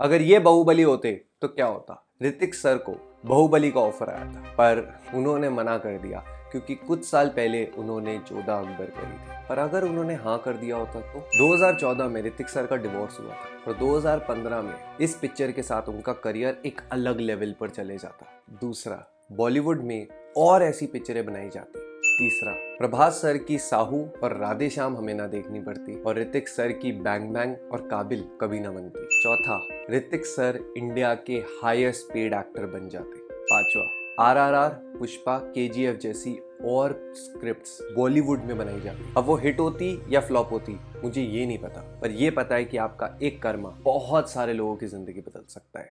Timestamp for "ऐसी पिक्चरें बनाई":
20.62-21.48